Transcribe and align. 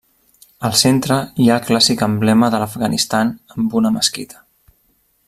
Al 0.69 0.71
centre 0.79 1.17
hi 1.43 1.49
ha 1.51 1.57
el 1.61 1.67
clàssic 1.67 2.03
emblema 2.07 2.51
de 2.55 2.63
l'Afganistan 2.63 3.35
amb 3.57 3.77
una 3.81 3.93
mesquita. 3.99 4.43